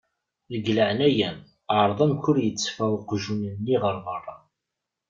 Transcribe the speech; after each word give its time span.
Deg 0.51 0.65
leεnaya-m 0.75 1.37
εreḍ 1.79 1.99
amek 2.03 2.23
ur 2.29 2.37
iteffeɣ 2.39 2.91
uqjun-nni 2.97 3.75
ɣer 3.83 3.95
berra. 4.05 4.35